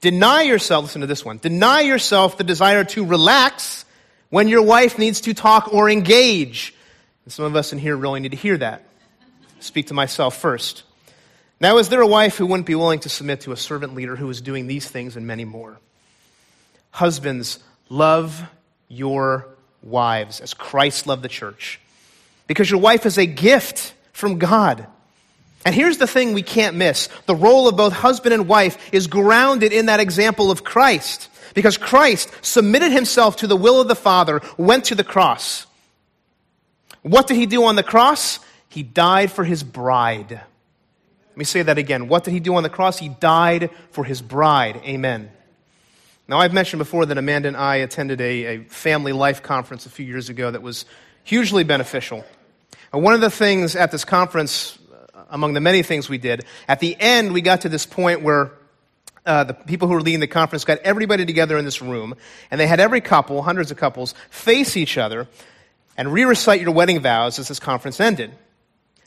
[0.00, 3.84] Deny yourself, listen to this one, deny yourself the desire to relax
[4.30, 6.74] when your wife needs to talk or engage.
[7.24, 8.84] And some of us in here really need to hear that.
[9.60, 10.82] Speak to myself first.
[11.60, 14.16] Now, is there a wife who wouldn't be willing to submit to a servant leader
[14.16, 15.78] who is doing these things and many more?
[16.90, 18.42] Husbands, love
[18.88, 19.48] your
[19.82, 21.80] wives as Christ loved the church.
[22.46, 24.86] Because your wife is a gift from God.
[25.64, 29.06] And here's the thing we can't miss the role of both husband and wife is
[29.06, 31.28] grounded in that example of Christ.
[31.54, 35.66] Because Christ submitted himself to the will of the Father, went to the cross.
[37.02, 38.40] What did he do on the cross?
[38.68, 40.32] He died for his bride.
[40.32, 42.08] Let me say that again.
[42.08, 42.98] What did he do on the cross?
[42.98, 44.80] He died for his bride.
[44.84, 45.30] Amen.
[46.26, 49.90] Now, I've mentioned before that Amanda and I attended a, a family life conference a
[49.90, 50.86] few years ago that was
[51.22, 52.24] hugely beneficial.
[52.92, 54.78] One of the things at this conference,
[55.14, 58.22] uh, among the many things we did, at the end, we got to this point
[58.22, 58.52] where
[59.26, 62.14] uh, the people who were leading the conference got everybody together in this room,
[62.50, 65.28] and they had every couple, hundreds of couples, face each other
[65.96, 68.32] and re recite your wedding vows as this conference ended.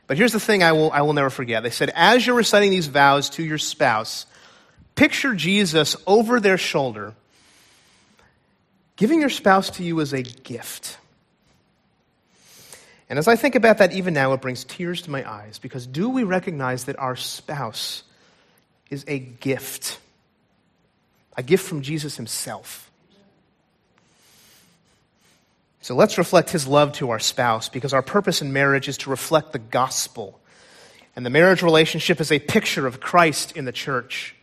[0.06, 1.64] But here's the thing I will, I will never forget.
[1.64, 4.28] They said, as you're reciting these vows to your spouse,
[4.98, 7.14] picture Jesus over their shoulder,
[8.98, 10.98] giving your spouse to you as a gift.
[13.10, 15.88] And as I think about that even now, it brings tears to my eyes because
[15.88, 18.04] do we recognize that our spouse
[18.90, 20.00] is a gift?
[21.38, 22.92] A gift from Jesus himself.
[25.82, 29.10] So let's reflect his love to our spouse because our purpose in marriage is to
[29.10, 30.38] reflect the gospel.
[31.16, 34.36] And the marriage relationship is a picture of Christ in the church.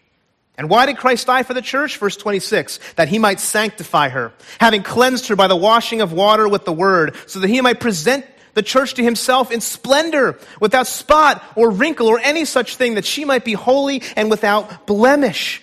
[0.57, 1.97] And why did Christ die for the church?
[1.97, 6.49] Verse 26, that he might sanctify her, having cleansed her by the washing of water
[6.49, 10.87] with the word, so that he might present the church to himself in splendor, without
[10.87, 15.61] spot or wrinkle or any such thing, that she might be holy and without blemish.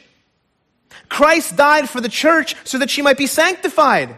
[1.07, 4.15] Christ died for the church so that she might be sanctified.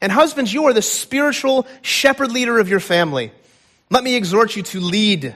[0.00, 3.32] And husbands, you are the spiritual shepherd leader of your family.
[3.90, 5.34] Let me exhort you to lead.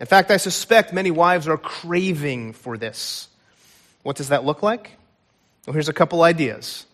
[0.00, 3.28] In fact, I suspect many wives are craving for this.
[4.02, 4.92] What does that look like?
[5.66, 6.86] Well, here's a couple ideas.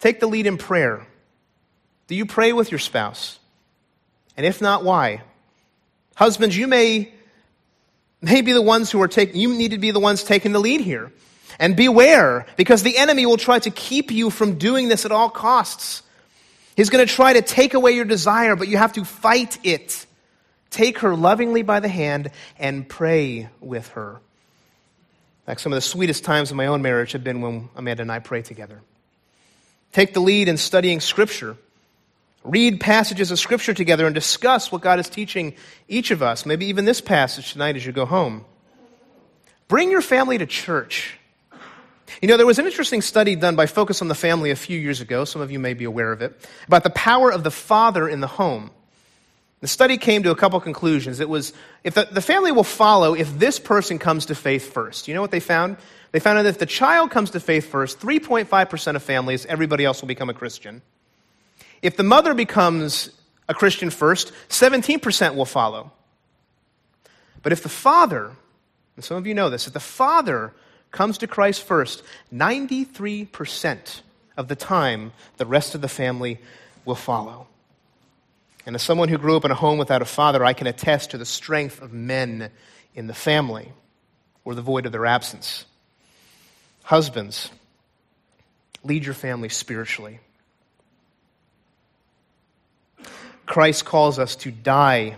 [0.00, 1.06] Take the lead in prayer.
[2.08, 3.38] Do you pray with your spouse?
[4.36, 5.22] And if not, why?
[6.16, 7.12] Husbands, you may,
[8.22, 10.58] may be the ones who are taking, you need to be the ones taking the
[10.58, 11.12] lead here.
[11.58, 15.30] And beware, because the enemy will try to keep you from doing this at all
[15.30, 16.02] costs.
[16.74, 20.06] He's going to try to take away your desire, but you have to fight it.
[20.74, 24.14] Take her lovingly by the hand and pray with her.
[24.14, 28.02] In fact, some of the sweetest times of my own marriage have been when Amanda
[28.02, 28.80] and I pray together.
[29.92, 31.56] Take the lead in studying Scripture.
[32.42, 35.54] Read passages of Scripture together and discuss what God is teaching
[35.86, 38.44] each of us, maybe even this passage tonight as you go home.
[39.68, 41.16] Bring your family to church.
[42.20, 44.76] You know, there was an interesting study done by Focus on the Family a few
[44.76, 47.52] years ago, some of you may be aware of it, about the power of the
[47.52, 48.72] father in the home.
[49.64, 51.20] The study came to a couple conclusions.
[51.20, 55.08] It was if the, the family will follow if this person comes to faith first.
[55.08, 55.78] You know what they found?
[56.12, 60.02] They found that if the child comes to faith first, 3.5% of families, everybody else
[60.02, 60.82] will become a Christian.
[61.80, 63.08] If the mother becomes
[63.48, 65.92] a Christian first, 17% will follow.
[67.42, 68.32] But if the father,
[68.96, 70.52] and some of you know this, if the father
[70.90, 72.02] comes to Christ first,
[72.34, 74.02] 93%
[74.36, 76.38] of the time, the rest of the family
[76.84, 77.46] will follow.
[78.66, 81.10] And as someone who grew up in a home without a father, I can attest
[81.10, 82.50] to the strength of men
[82.94, 83.70] in the family
[84.44, 85.66] or the void of their absence.
[86.82, 87.50] Husbands,
[88.82, 90.20] lead your family spiritually.
[93.46, 95.16] Christ calls us to die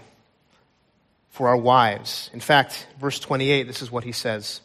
[1.30, 2.30] for our wives.
[2.32, 4.60] In fact, verse 28, this is what he says.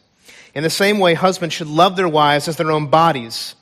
[0.54, 3.54] In the same way, husbands should love their wives as their own bodies.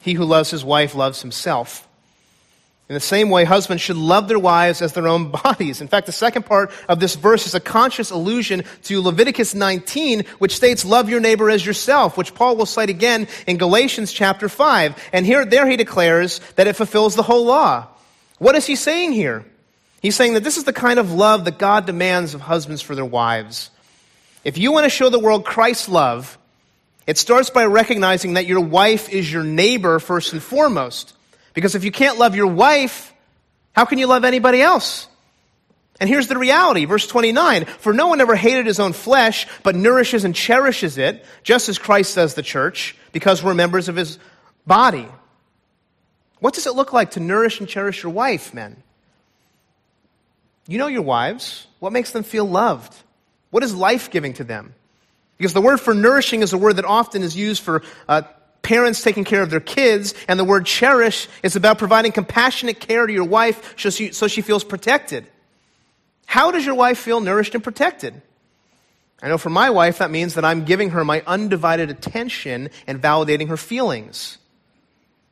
[0.00, 1.87] He who loves his wife loves himself.
[2.88, 5.82] In the same way, husbands should love their wives as their own bodies.
[5.82, 10.24] In fact, the second part of this verse is a conscious allusion to Leviticus 19,
[10.38, 14.48] which states, love your neighbor as yourself, which Paul will cite again in Galatians chapter
[14.48, 15.10] 5.
[15.12, 17.88] And here, there he declares that it fulfills the whole law.
[18.38, 19.44] What is he saying here?
[20.00, 22.94] He's saying that this is the kind of love that God demands of husbands for
[22.94, 23.70] their wives.
[24.44, 26.38] If you want to show the world Christ's love,
[27.06, 31.14] it starts by recognizing that your wife is your neighbor first and foremost.
[31.54, 33.12] Because if you can't love your wife,
[33.72, 35.08] how can you love anybody else?
[36.00, 37.64] And here's the reality, verse 29.
[37.64, 41.78] For no one ever hated his own flesh, but nourishes and cherishes it, just as
[41.78, 44.18] Christ does the church, because we're members of his
[44.66, 45.08] body.
[46.40, 48.82] What does it look like to nourish and cherish your wife, men?
[50.68, 51.66] You know your wives.
[51.80, 52.94] What makes them feel loved?
[53.50, 54.74] What is life giving to them?
[55.36, 58.22] Because the word for nourishing is a word that often is used for uh,
[58.68, 63.06] parents taking care of their kids, and the word cherish is about providing compassionate care
[63.06, 65.26] to your wife so she, so she feels protected.
[66.26, 68.20] How does your wife feel nourished and protected?
[69.22, 73.00] I know for my wife, that means that I'm giving her my undivided attention and
[73.00, 74.36] validating her feelings.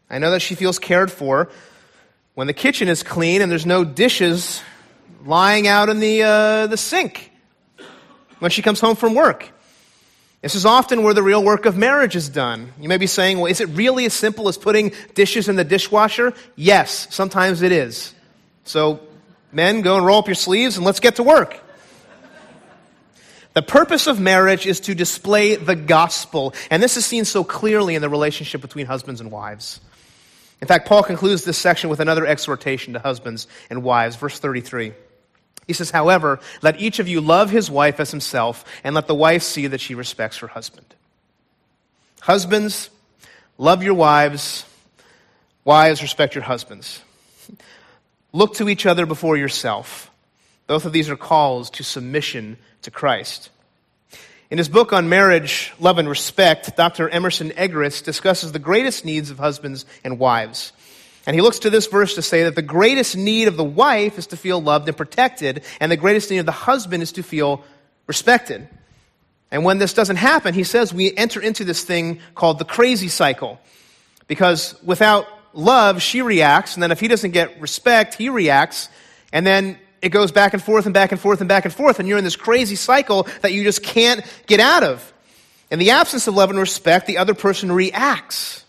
[0.08, 1.50] I know that she feels cared for
[2.34, 4.62] when the kitchen is clean and there's no dishes
[5.26, 7.30] lying out in the, uh, the sink
[8.38, 9.52] when she comes home from work.
[10.46, 12.72] This is often where the real work of marriage is done.
[12.78, 15.64] You may be saying, well, is it really as simple as putting dishes in the
[15.64, 16.34] dishwasher?
[16.54, 18.14] Yes, sometimes it is.
[18.62, 19.00] So,
[19.50, 21.58] men, go and roll up your sleeves and let's get to work.
[23.54, 27.96] The purpose of marriage is to display the gospel, and this is seen so clearly
[27.96, 29.80] in the relationship between husbands and wives.
[30.62, 34.92] In fact, Paul concludes this section with another exhortation to husbands and wives, verse 33.
[35.66, 39.14] He says, however, let each of you love his wife as himself, and let the
[39.14, 40.86] wife see that she respects her husband.
[42.20, 42.90] Husbands,
[43.58, 44.64] love your wives.
[45.64, 47.02] Wives, respect your husbands.
[48.32, 50.10] Look to each other before yourself.
[50.66, 53.50] Both of these are calls to submission to Christ.
[54.50, 57.08] In his book on marriage, love, and respect, Dr.
[57.08, 60.72] Emerson Eggerichs discusses the greatest needs of husbands and wives.
[61.26, 64.16] And he looks to this verse to say that the greatest need of the wife
[64.16, 67.22] is to feel loved and protected, and the greatest need of the husband is to
[67.22, 67.64] feel
[68.06, 68.68] respected.
[69.50, 73.08] And when this doesn't happen, he says we enter into this thing called the crazy
[73.08, 73.58] cycle.
[74.28, 78.88] Because without love, she reacts, and then if he doesn't get respect, he reacts,
[79.32, 81.98] and then it goes back and forth and back and forth and back and forth,
[81.98, 85.12] and you're in this crazy cycle that you just can't get out of.
[85.70, 88.64] In the absence of love and respect, the other person reacts.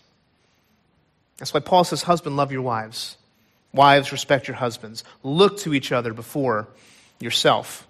[1.38, 3.16] That's why Paul says, Husband, love your wives.
[3.72, 5.04] Wives, respect your husbands.
[5.22, 6.68] Look to each other before
[7.20, 7.86] yourself.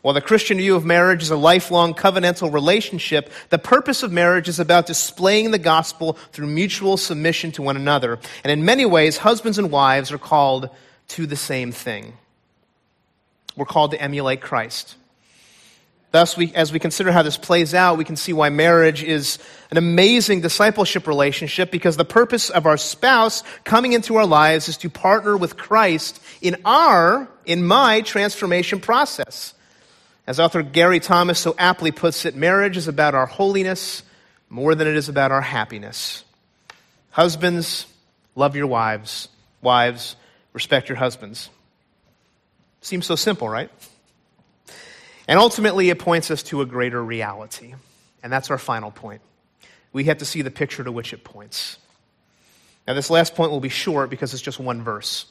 [0.00, 4.48] While the Christian view of marriage is a lifelong covenantal relationship, the purpose of marriage
[4.48, 8.18] is about displaying the gospel through mutual submission to one another.
[8.42, 10.70] And in many ways, husbands and wives are called
[11.08, 12.14] to the same thing.
[13.56, 14.96] We're called to emulate Christ.
[16.14, 19.40] Thus, we, as we consider how this plays out, we can see why marriage is
[19.72, 24.76] an amazing discipleship relationship because the purpose of our spouse coming into our lives is
[24.76, 29.54] to partner with Christ in our, in my transformation process.
[30.24, 34.04] As author Gary Thomas so aptly puts it, marriage is about our holiness
[34.48, 36.22] more than it is about our happiness.
[37.10, 37.86] Husbands,
[38.36, 39.26] love your wives.
[39.62, 40.14] Wives,
[40.52, 41.50] respect your husbands.
[42.82, 43.68] Seems so simple, right?
[45.26, 47.74] And ultimately, it points us to a greater reality.
[48.22, 49.22] And that's our final point.
[49.92, 51.78] We have to see the picture to which it points.
[52.86, 55.26] Now, this last point will be short because it's just one verse,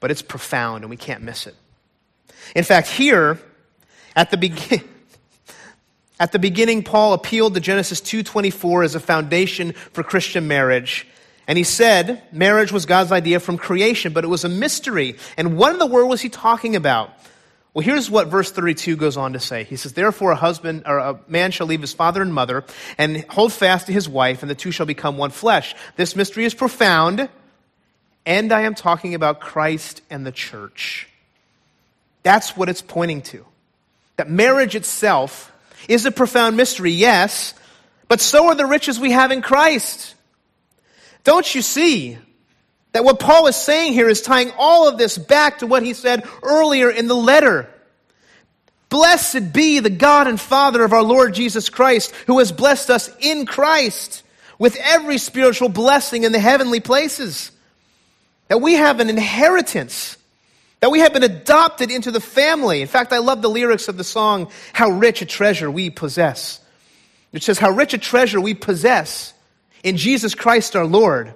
[0.00, 1.54] but it's profound and we can't miss it.
[2.54, 3.38] In fact, here,
[4.14, 4.88] at the beginning,
[6.20, 11.06] at the beginning, Paul appealed to Genesis 2.24 as a foundation for Christian marriage.
[11.46, 15.16] And he said marriage was God's idea from creation, but it was a mystery.
[15.36, 17.10] And what in the world was he talking about?
[17.76, 19.64] Well, here's what verse 32 goes on to say.
[19.64, 22.64] He says, Therefore, a husband or a man shall leave his father and mother
[22.96, 25.74] and hold fast to his wife, and the two shall become one flesh.
[25.96, 27.28] This mystery is profound,
[28.24, 31.06] and I am talking about Christ and the church.
[32.22, 33.44] That's what it's pointing to.
[34.16, 35.52] That marriage itself
[35.86, 37.52] is a profound mystery, yes,
[38.08, 40.14] but so are the riches we have in Christ.
[41.24, 42.16] Don't you see
[42.96, 45.92] that what Paul is saying here is tying all of this back to what he
[45.92, 47.68] said earlier in the letter?
[48.88, 53.14] Blessed be the God and Father of our Lord Jesus Christ, who has blessed us
[53.20, 54.22] in Christ
[54.58, 57.50] with every spiritual blessing in the heavenly places.
[58.48, 60.16] That we have an inheritance,
[60.80, 62.80] that we have been adopted into the family.
[62.80, 66.60] In fact, I love the lyrics of the song, How Rich a Treasure We Possess.
[67.34, 69.34] It says, How rich a treasure we possess
[69.84, 71.34] in Jesus Christ our Lord.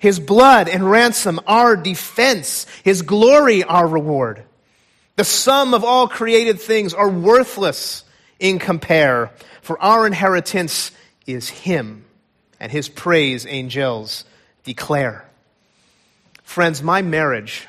[0.00, 2.66] His blood and ransom, our defense.
[2.82, 4.42] His glory, our reward.
[5.16, 8.02] The sum of all created things are worthless
[8.38, 9.30] in compare,
[9.60, 10.90] for our inheritance
[11.26, 12.06] is Him,
[12.58, 14.24] and His praise angels
[14.64, 15.28] declare.
[16.42, 17.68] Friends, my marriage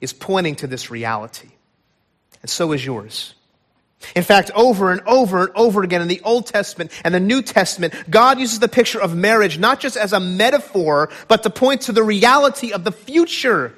[0.00, 1.50] is pointing to this reality,
[2.40, 3.34] and so is yours.
[4.14, 7.42] In fact, over and over and over again in the Old Testament and the New
[7.42, 11.82] Testament, God uses the picture of marriage not just as a metaphor, but to point
[11.82, 13.74] to the reality of the future.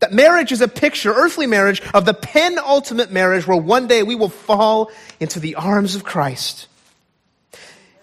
[0.00, 4.16] That marriage is a picture, earthly marriage, of the penultimate marriage where one day we
[4.16, 6.66] will fall into the arms of Christ.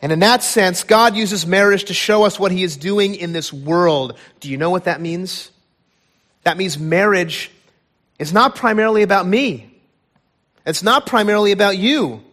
[0.01, 3.33] And in that sense, God uses marriage to show us what He is doing in
[3.33, 4.17] this world.
[4.39, 5.51] Do you know what that means?
[6.43, 7.51] That means marriage
[8.17, 9.68] is not primarily about me.
[10.65, 12.23] It's not primarily about you.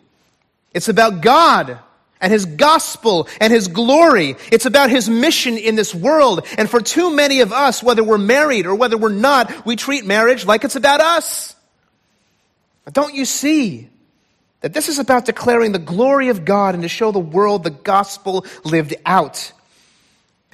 [0.72, 1.78] It's about God
[2.20, 4.36] and His gospel and His glory.
[4.50, 6.46] It's about His mission in this world.
[6.58, 10.04] And for too many of us, whether we're married or whether we're not, we treat
[10.04, 11.54] marriage like it's about us.
[12.84, 13.88] But don't you see
[14.60, 17.70] that this is about declaring the glory of God and to show the world the
[17.70, 19.52] gospel lived out?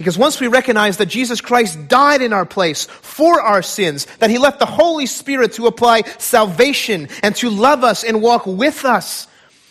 [0.03, 4.31] Because once we recognize that Jesus Christ died in our place for our sins, that
[4.31, 8.85] He left the Holy Spirit to apply salvation and to love us and walk with
[8.85, 9.29] us,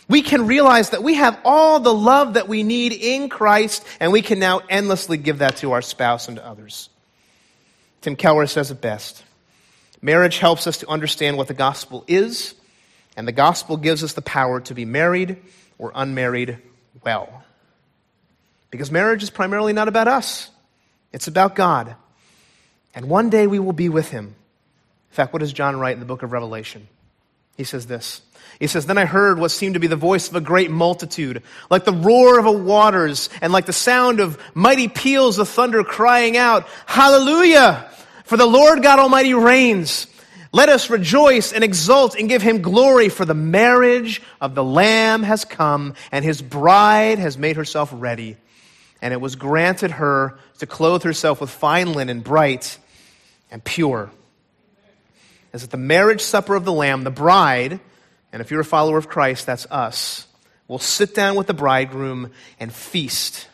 [0.07, 4.13] we can realize that we have all the love that we need in Christ, and
[4.13, 6.87] we can now endlessly give that to our spouse and to others.
[7.99, 9.25] Tim Keller says it best
[10.01, 12.55] Marriage helps us to understand what the gospel is,
[13.17, 15.41] and the gospel gives us the power to be married
[15.77, 16.57] or unmarried
[17.03, 17.43] well.
[18.71, 20.49] Because marriage is primarily not about us,
[21.11, 21.95] it's about God.
[22.95, 24.25] And one day we will be with him.
[24.25, 26.87] In fact, what does John write in the book of Revelation?
[27.57, 28.21] He says this.
[28.59, 31.43] He says, Then I heard what seemed to be the voice of a great multitude,
[31.69, 35.83] like the roar of a waters, and like the sound of mighty peals of thunder
[35.83, 37.89] crying out, Hallelujah!
[38.23, 40.07] For the Lord God Almighty reigns.
[40.53, 45.23] Let us rejoice and exult and give him glory, for the marriage of the Lamb
[45.23, 48.37] has come, and his bride has made herself ready
[49.01, 52.77] and it was granted her to clothe herself with fine linen, bright
[53.49, 54.11] and pure.
[55.53, 57.79] As at the marriage supper of the Lamb, the bride,
[58.31, 60.27] and if you're a follower of Christ, that's us,
[60.67, 63.47] will sit down with the bridegroom and feast.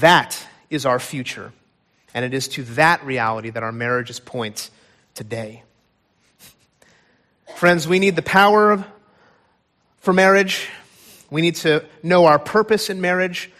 [0.00, 1.52] That is our future.
[2.12, 4.70] And it is to that reality that our marriages point
[5.14, 5.62] today.
[7.56, 8.84] Friends, we need the power
[10.00, 10.68] for marriage.
[11.30, 13.50] We need to know our purpose in marriage.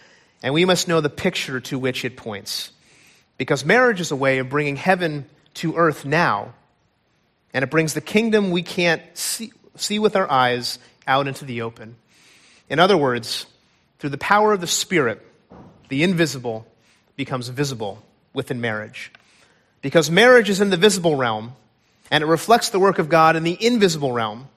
[0.41, 2.71] And we must know the picture to which it points.
[3.37, 5.25] Because marriage is a way of bringing heaven
[5.55, 6.53] to earth now,
[7.53, 10.77] and it brings the kingdom we can't see, see with our eyes
[11.07, 11.95] out into the open.
[12.69, 13.45] In other words,
[13.97, 15.25] through the power of the Spirit,
[15.89, 16.67] the invisible
[17.15, 18.01] becomes visible
[18.33, 19.11] within marriage.
[19.81, 21.53] Because marriage is in the visible realm,
[22.11, 24.47] and it reflects the work of God in the invisible realm.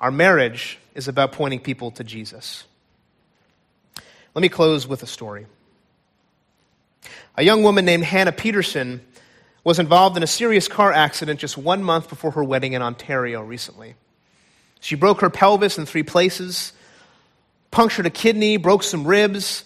[0.00, 2.64] Our marriage is about pointing people to Jesus.
[4.34, 5.46] Let me close with a story.
[7.36, 9.00] A young woman named Hannah Peterson
[9.64, 13.42] was involved in a serious car accident just one month before her wedding in Ontario
[13.42, 13.94] recently.
[14.80, 16.72] She broke her pelvis in three places,
[17.70, 19.64] punctured a kidney, broke some ribs,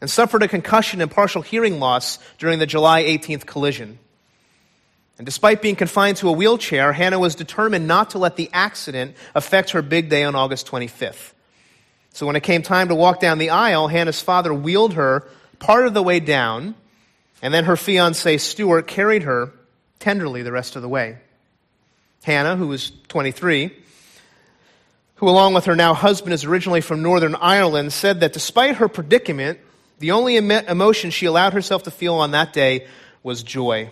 [0.00, 3.98] and suffered a concussion and partial hearing loss during the July 18th collision.
[5.18, 9.16] And despite being confined to a wheelchair, Hannah was determined not to let the accident
[9.34, 11.32] affect her big day on August 25th.
[12.12, 15.26] So when it came time to walk down the aisle, Hannah's father wheeled her
[15.58, 16.74] part of the way down,
[17.40, 19.52] and then her fiance, Stuart, carried her
[19.98, 21.18] tenderly the rest of the way.
[22.22, 23.70] Hannah, who was 23,
[25.16, 28.88] who along with her now husband is originally from Northern Ireland, said that despite her
[28.88, 29.58] predicament,
[29.98, 32.86] the only emotion she allowed herself to feel on that day
[33.22, 33.90] was joy.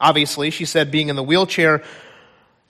[0.00, 1.82] Obviously, she said being in the wheelchair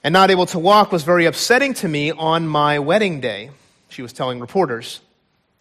[0.05, 3.51] and not able to walk was very upsetting to me on my wedding day,
[3.89, 5.01] she was telling reporters.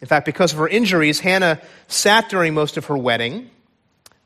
[0.00, 3.50] In fact, because of her injuries, Hannah sat during most of her wedding,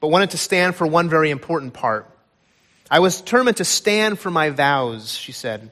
[0.01, 2.09] but wanted to stand for one very important part.
[2.91, 5.71] I was determined to stand for my vows, she said.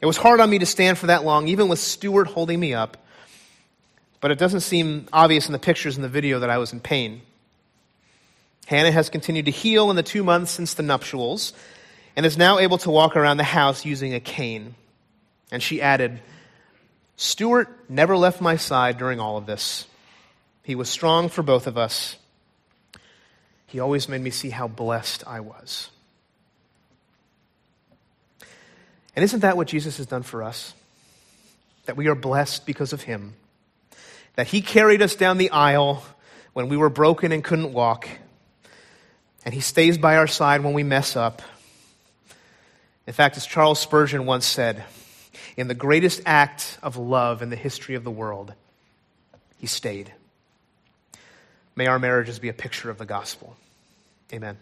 [0.00, 2.74] It was hard on me to stand for that long, even with Stuart holding me
[2.74, 2.96] up,
[4.20, 6.80] but it doesn't seem obvious in the pictures in the video that I was in
[6.80, 7.22] pain.
[8.66, 11.52] Hannah has continued to heal in the two months since the nuptials
[12.16, 14.74] and is now able to walk around the house using a cane.
[15.52, 16.20] And she added,
[17.20, 19.86] Stuart never left my side during all of this.
[20.62, 22.16] He was strong for both of us.
[23.66, 25.90] He always made me see how blessed I was.
[29.14, 30.72] And isn't that what Jesus has done for us?
[31.84, 33.34] That we are blessed because of him.
[34.36, 36.02] That he carried us down the aisle
[36.54, 38.08] when we were broken and couldn't walk.
[39.44, 41.42] And he stays by our side when we mess up.
[43.06, 44.84] In fact, as Charles Spurgeon once said,
[45.60, 48.54] in the greatest act of love in the history of the world,
[49.58, 50.10] he stayed.
[51.76, 53.54] May our marriages be a picture of the gospel.
[54.32, 54.56] Amen.